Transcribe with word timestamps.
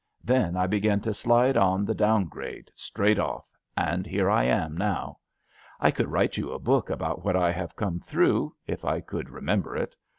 Then 0.23 0.57
I 0.57 0.65
began 0.65 0.99
to 1.01 1.13
slide 1.13 1.55
on 1.55 1.85
the 1.85 1.93
down 1.93 2.25
grade 2.25 2.71
straight 2.73 3.19
off, 3.19 3.51
and 3.77 4.07
here 4.07 4.31
I 4.31 4.45
am 4.45 4.75
now. 4.75 5.19
I 5.79 5.91
could 5.91 6.09
write 6.11 6.37
you 6.37 6.51
a 6.51 6.57
book 6.57 6.89
about 6.89 7.23
what 7.23 7.35
I 7.35 7.51
have 7.51 7.75
come 7.75 7.99
through, 7.99 8.55
if 8.65 8.83
I 8.83 9.01
could 9.01 9.29
remember 9.29 9.77
it. 9.77 9.95